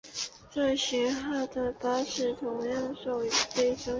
[0.49, 3.81] 这型号的巴士同样售予非洲。